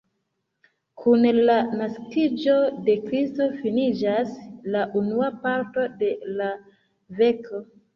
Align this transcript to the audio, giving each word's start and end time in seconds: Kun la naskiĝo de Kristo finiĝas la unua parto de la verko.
Kun 1.03 1.27
la 1.49 1.57
naskiĝo 1.81 2.57
de 2.89 2.97
Kristo 3.05 3.49
finiĝas 3.61 4.35
la 4.77 4.85
unua 5.05 5.33
parto 5.49 5.89
de 6.05 6.15
la 6.43 6.55
verko. 7.25 7.67